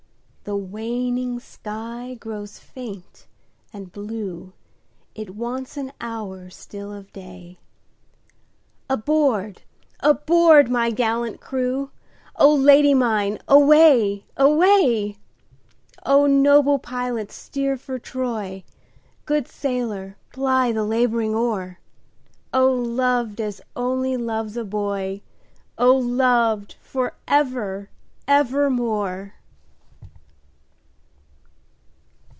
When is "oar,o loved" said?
21.35-23.39